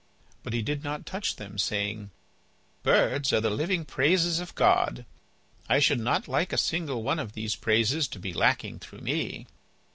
But 0.41 0.53
he 0.53 0.63
did 0.63 0.83
not 0.83 1.05
touch 1.05 1.35
them, 1.35 1.59
saying: 1.59 2.09
"Birds 2.81 3.31
are 3.31 3.39
the 3.39 3.51
living 3.51 3.85
praises 3.85 4.39
of 4.39 4.55
God. 4.55 5.05
I 5.69 5.77
should 5.77 5.99
not 5.99 6.27
like 6.27 6.51
a 6.51 6.57
single 6.57 7.03
one 7.03 7.19
of 7.19 7.33
these 7.33 7.55
praises 7.55 8.07
to 8.07 8.17
be 8.19 8.33
lacking 8.33 8.79
through 8.79 9.01
me." 9.01 9.45